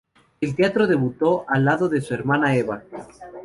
En 0.41 0.55
teatro 0.55 0.87
debutó 0.87 1.45
al 1.47 1.63
lado 1.65 1.87
de 1.87 2.01
su 2.01 2.15
hermana 2.15 2.55
Eva. 2.55 2.81